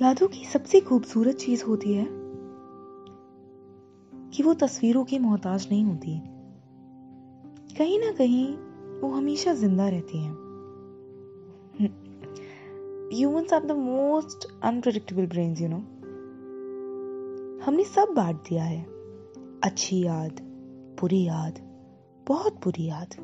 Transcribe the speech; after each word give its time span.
यादों 0.00 0.28
की 0.28 0.44
सबसे 0.44 0.80
खूबसूरत 0.80 1.36
चीज़ 1.36 1.64
होती 1.64 1.94
है 1.94 2.06
कि 4.30 4.42
वो 4.42 4.54
तस्वीरों 4.54 5.04
की 5.04 5.18
मोहताज 5.18 5.66
नहीं 5.70 5.84
होती। 5.84 6.18
कहीं 7.78 7.98
ना 8.00 8.12
कहीं 8.12 8.46
वो 9.00 9.08
हमेशा 9.08 9.54
ज़िंदा 9.54 9.88
रहती 9.88 10.18
हैं। 10.18 10.32
Humans 13.14 13.52
are 13.52 13.66
the 13.66 13.70
most 13.70 14.48
unpredictable 14.62 15.26
brains 15.26 15.60
you 15.60 15.68
know 15.68 15.78
हमने 17.64 17.84
सब 17.84 18.14
बांट 18.16 18.36
दिया 18.36 18.64
है। 18.64 18.82
अच्छी 19.64 20.04
याद, 20.04 20.40
बुरी 21.00 21.22
याद, 21.24 21.54
बहुत 22.28 22.60
बुरी 22.64 22.88
याद, 22.88 23.16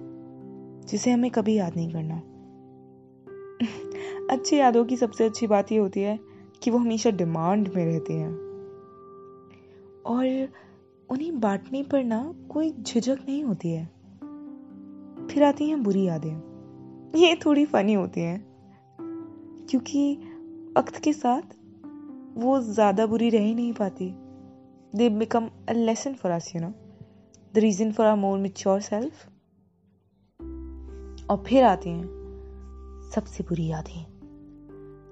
जिसे 0.87 1.11
हमें 1.11 1.31
कभी 1.31 1.59
याद 1.59 1.77
नहीं 1.77 1.93
करना। 1.93 2.23
अच्छी 4.31 4.57
यादों 4.57 4.85
की 4.85 4.97
सबसे 4.97 5.25
अच्छी 5.25 5.47
बात 5.47 5.73
ये 5.73 5.79
होती 5.79 6.01
है 6.01 6.36
कि 6.67 6.71
वो 6.71 6.79
हमेशा 6.79 7.11
डिमांड 7.11 7.69
में 7.77 7.87
रहते 7.87 8.13
हैं। 8.13 8.33
और 10.07 10.49
उन्हें 11.11 11.41
बांटने 11.41 11.83
पर 11.83 12.05
ना 12.05 12.35
कोई 12.51 12.73
झिझक 12.73 13.19
नहीं 13.29 13.45
होती 13.45 13.71
है। 13.71 13.87
फिर 15.27 15.45
आती 15.45 15.69
हैं 15.69 15.83
बुरी 15.83 16.05
यादें। 16.05 17.13
ये 17.17 17.37
थोड़ी 17.47 17.65
फनी 17.65 17.93
होती 17.93 18.21
हैं। 18.21 18.47
क्योंकि 19.71 20.19
वक्त 20.79 20.97
के 20.97 21.13
साथ 21.13 21.43
वो 22.39 22.61
ज़्यादा 22.61 23.07
बुरी 23.07 23.31
रह 23.31 23.41
ही 23.41 23.55
नहीं 23.55 23.73
पाती। 23.73 24.15
They 24.95 25.11
become 25.11 25.51
a 25.69 25.73
lesson 25.73 26.15
for 26.15 26.33
us 26.33 26.53
you 26.57 26.63
know 26.63 26.73
the 27.55 27.59
reason 27.59 27.93
for 27.93 28.07
our 28.07 28.17
more 28.17 28.39
mature 28.39 28.81
self 28.81 29.27
और 31.31 31.45
फिर 31.47 31.65
आती 31.65 31.91
हैं 31.91 32.07
सबसे 33.15 33.45
बुरी 33.45 33.67
यादें। 33.67 34.16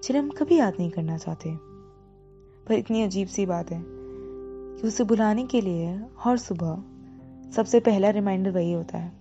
जिन्हें 0.05 0.23
हम 0.23 0.31
कभी 0.31 0.59
याद 0.59 0.75
नहीं 0.79 0.91
करना 0.91 1.19
चाहते। 1.19 1.57
पर 2.67 2.73
इतनी 2.73 3.03
अजीब 3.03 3.29
सी 3.29 3.47
बात 3.47 3.71
है 3.71 3.85
कि 3.87 4.87
उसे 4.87 5.05
बुलाने 5.05 5.47
के 5.47 5.61
लिए 5.61 6.07
हर 6.19 6.37
सुबह 6.37 6.85
सबसे 7.51 7.81
पहला 7.81 8.11
रिमाइंडर 8.11 8.51
वही 8.51 8.73
होता 8.73 8.99
है, 8.99 9.13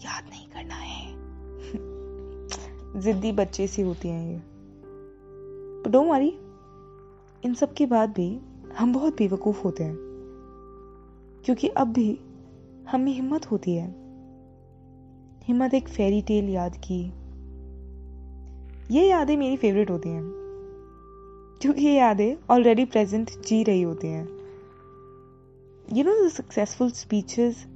याद 0.00 0.24
नहीं 0.30 0.46
करना 0.46 0.74
है। 0.74 1.14
जिद्दी 3.00 3.32
बच्चे 3.32 3.66
सी 3.66 3.82
होती 3.82 4.08
हैं 4.08 4.32
ये। 4.32 4.38
डोंट 5.90 6.10
वरी 6.10 6.28
इन 7.44 7.54
सब 7.54 7.74
के 7.74 7.86
बाद 7.86 8.10
भी 8.10 8.40
हम 8.78 8.92
बहुत 8.92 9.16
बेवकूफ़ 9.18 9.62
होते 9.62 9.84
हैं, 9.84 9.96
क्योंकि 11.44 11.68
अब 11.68 11.92
भी 11.92 12.20
हमें 12.90 13.12
हिम्मत 13.12 13.50
होती 13.50 13.74
है। 13.74 13.88
हिम्मत 15.42 15.74
एक 15.74 15.88
फेरी 15.88 16.22
टेल 16.22 16.48
याद 16.48 16.76
की 16.76 17.25
ये 18.90 19.08
यादें 19.08 19.36
मेरी 19.36 19.56
फेवरेट 19.56 19.90
होती 19.90 20.08
हैं। 20.08 20.24
क्योंकि 21.62 21.84
ये 21.84 21.94
यादें 21.94 22.36
ऑलरेडी 22.50 22.84
प्रेजेंट 22.84 23.30
जी 23.46 23.62
रही 23.62 23.82
होती 23.82 24.08
हैं। 24.08 24.28
You 25.92 26.04
know 26.04 26.26
the 26.26 26.28
successful 26.28 26.90
speeches 26.90 27.66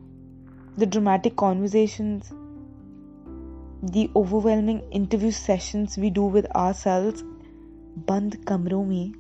the 0.79 0.85
dramatic 0.85 1.35
conversations 1.35 2.31
the 3.85 4.09
overwhelming 4.17 4.81
interview 4.93 5.31
sessions 5.31 5.99
we 5.99 6.11
do 6.11 6.31
with 6.31 6.47
ourselves 6.73 7.23
बंद 8.09 8.37
कमरों 8.37 8.85
में 8.85 9.13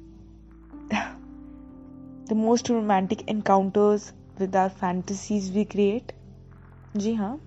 the 2.28 2.33
most 2.33 2.70
romantic 2.70 3.28
encounters 3.28 4.14
with 4.41 4.56
our 4.56 4.68
fantasies 4.68 5.55
we 5.56 5.64
create 5.64 6.12
जी 6.96 7.14
हाँ 7.14 7.41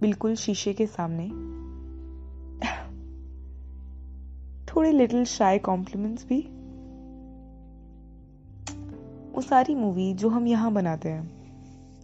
बिल्कुल 0.00 0.34
शीशे 0.34 0.72
के 0.72 0.86
सामने। 0.86 1.59
थोड़े 4.76 4.92
लिटिल 4.92 5.24
शाय 5.24 5.58
कॉम्प्लीमेंट्स 5.58 6.26
भी। 6.26 6.40
वो 9.32 9.40
सारी 9.40 9.74
मूवी 9.74 10.14
जो 10.14 10.28
हम 10.28 10.46
यहाँ 10.46 10.72
बनाते 10.72 11.08
हैं। 11.08 11.30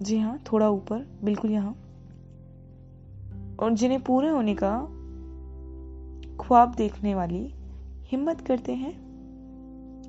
जी 0.02 0.18
हाँ 0.18 0.38
थोड़ा 0.52 0.68
ऊपर, 0.68 1.06
बिल्कुल 1.24 1.50
यहाँ। 1.50 1.76
और 3.60 3.72
जिन्हें 3.72 4.02
पूरे 4.02 4.28
होने 4.28 4.54
का 4.54 4.80
ख्वाब 6.40 6.74
देखने 6.74 7.14
वाली 7.14 7.54
हिम्मत 8.06 8.40
करते 8.40 8.74
हैं 8.74 8.92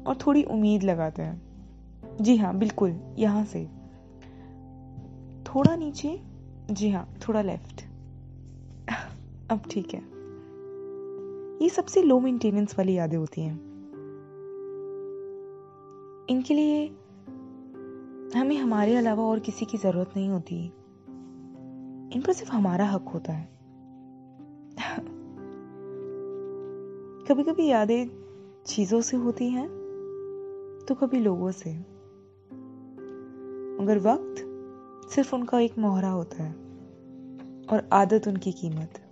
और 0.04 0.18
थोड़ी 0.28 0.44
उम्मीद 0.44 0.84
लगाते 0.84 1.22
हैं। 1.22 1.42
जी 2.22 2.38
हाँ 2.38 2.58
बिल्कुल, 2.58 3.00
यहाँ 3.18 3.46
से। 3.46 3.66
थोड़ा 5.44 5.76
नीचे, 5.76 6.22
जी 6.72 6.90
हाँ 6.90 7.10
थोड़ा 7.28 7.42
लेफ़्ट 7.42 7.82
अब 9.52 9.62
ठीक 9.72 9.94
है। 9.94 10.17
ये 11.62 11.70
सबसे 11.70 12.02
लो 12.02 12.20
मेंटेनेंस 12.20 12.78
वाली 12.78 12.94
यादें 12.94 13.18
होती 13.18 13.42
हैं। 13.42 13.68
इनके 16.30 16.54
लिए 16.54 16.88
हमें 18.40 18.58
हमारे 18.58 18.96
अलावा 18.96 19.24
और 19.24 19.40
किसी 19.40 19.66
की 19.66 19.78
ज़रूरत 19.78 20.10
नहीं 20.18 20.30
होती। 20.30 20.66
इन 22.16 22.24
पर 22.28 22.34
सिर्फ़ 22.34 22.54
हमारा 22.54 22.86
हक 22.86 23.02
होता 23.02 23.34
है। 23.34 23.46
कभी 27.28 27.44
कभी 27.44 27.68
यादें 27.68 28.08
चीज़ों 28.66 29.02
से 29.02 29.18
होती 29.18 29.50
हैं 29.50 29.68
तो 30.88 30.96
कभी 30.96 31.20
लोगों 31.20 31.52
से। 31.52 31.80
मगर 33.84 34.00
वक्त 34.00 34.36
सिर्फ़ 35.10 35.36
उनका 35.36 35.60
एक 35.60 35.78
मोहरा 35.78 36.10
होता 36.10 36.44
है 36.44 36.54
और 37.68 37.90
आदत 37.94 38.28
उनकी 38.28 38.52
कीमत। 38.52 39.07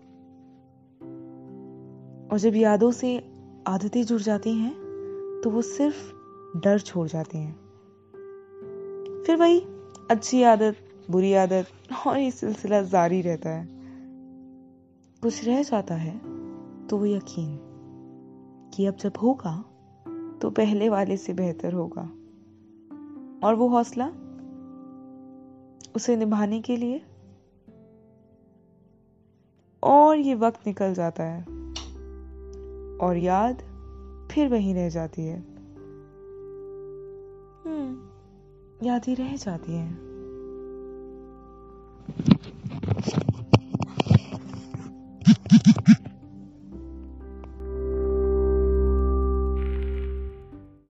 और 2.35 2.39
जब 2.39 2.55
यादों 2.55 2.91
से 2.91 3.17
आदतें 3.67 4.03
जुड़ 4.03 4.21
जाती 4.21 4.53
हैं 4.55 4.73
तो 5.43 5.49
वो 5.49 5.61
सिर्फ़ 5.61 6.13
डर 6.59 6.79
छोड़ 6.79 7.07
जाती 7.07 7.37
हैं। 7.37 7.53
फिर 9.25 9.35
वही 9.35 9.59
अच्छी 10.11 10.43
आदत, 10.43 10.75
बुरी 11.11 11.33
आदत 11.33 11.65
और 12.07 12.17
ये 12.17 12.31
सिलसिला 12.31 12.81
जारी 12.81 13.21
रहता 13.21 13.49
है। 13.49 13.67
कुछ 15.21 15.45
रह 15.45 15.63
जाता 15.63 15.95
है 15.95 16.17
तो 16.87 16.97
वो 16.97 17.05
यकीन 17.05 17.59
कि 18.73 18.85
अब 18.85 18.95
जब 18.95 19.13
होगा 19.21 19.65
तो 20.41 20.49
पहले 20.49 20.89
वाले 20.89 21.17
से 21.17 21.33
बेहतर 21.33 21.73
होगा। 21.73 22.03
और 23.47 23.55
वो 23.55 23.67
हौसला 23.67 24.07
उसे 25.95 26.15
निभाने 26.15 26.61
के 26.61 26.77
लिए 26.77 27.01
और 29.83 30.17
ये 30.17 30.35
वक्त 30.35 30.67
निकल 30.67 30.93
जाता 30.93 31.23
है। 31.23 31.64
और 33.01 33.17
याद 33.17 33.57
फिर 34.31 34.47
वही 34.47 34.73
रह 34.73 34.89
जाती 34.89 35.21
है। 35.21 35.55
याद 38.83 39.01
ही 39.07 39.13
रह 39.13 39.35
जाती 39.35 39.73
हैं। 39.73 40.05